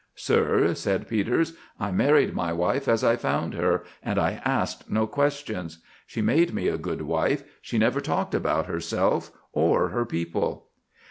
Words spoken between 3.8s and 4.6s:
and I